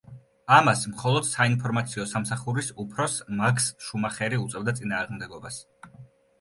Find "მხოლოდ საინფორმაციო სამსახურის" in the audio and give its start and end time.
0.93-2.71